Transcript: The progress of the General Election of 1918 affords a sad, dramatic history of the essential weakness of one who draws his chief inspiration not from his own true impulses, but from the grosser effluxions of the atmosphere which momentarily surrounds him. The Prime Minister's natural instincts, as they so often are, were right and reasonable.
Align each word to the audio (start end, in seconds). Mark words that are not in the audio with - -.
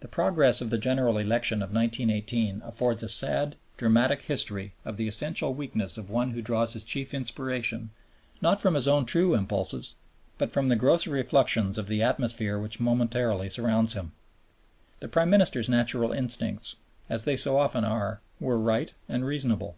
The 0.00 0.08
progress 0.08 0.60
of 0.60 0.70
the 0.70 0.78
General 0.78 1.16
Election 1.16 1.62
of 1.62 1.72
1918 1.72 2.60
affords 2.64 3.04
a 3.04 3.08
sad, 3.08 3.54
dramatic 3.76 4.22
history 4.22 4.72
of 4.84 4.96
the 4.96 5.06
essential 5.06 5.54
weakness 5.54 5.96
of 5.96 6.10
one 6.10 6.32
who 6.32 6.42
draws 6.42 6.72
his 6.72 6.82
chief 6.82 7.14
inspiration 7.14 7.90
not 8.40 8.60
from 8.60 8.74
his 8.74 8.88
own 8.88 9.06
true 9.06 9.32
impulses, 9.32 9.94
but 10.38 10.50
from 10.50 10.66
the 10.70 10.74
grosser 10.74 11.12
effluxions 11.16 11.78
of 11.78 11.86
the 11.86 12.02
atmosphere 12.02 12.58
which 12.58 12.80
momentarily 12.80 13.48
surrounds 13.48 13.92
him. 13.92 14.10
The 14.98 15.06
Prime 15.06 15.30
Minister's 15.30 15.68
natural 15.68 16.10
instincts, 16.10 16.74
as 17.08 17.22
they 17.24 17.36
so 17.36 17.56
often 17.56 17.84
are, 17.84 18.20
were 18.40 18.58
right 18.58 18.92
and 19.08 19.24
reasonable. 19.24 19.76